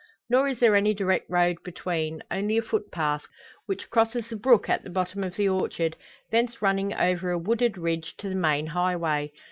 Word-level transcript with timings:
Nor 0.31 0.47
is 0.47 0.57
there 0.59 0.75
any 0.75 0.95
direct 0.95 1.29
road 1.29 1.57
between, 1.63 2.23
only 2.31 2.57
a 2.57 2.63
footpath, 2.63 3.25
which 3.67 3.87
crosses 3.91 4.27
the 4.31 4.35
brook 4.35 4.67
at 4.67 4.83
the 4.83 4.89
bottom 4.89 5.23
of 5.23 5.35
the 5.35 5.47
orchard, 5.47 5.95
thence 6.31 6.59
running 6.59 6.91
over 6.91 7.29
a 7.29 7.37
wooded 7.37 7.77
ridge 7.77 8.15
to 8.17 8.27
the 8.27 8.33
main 8.33 8.65
highway. 8.65 9.31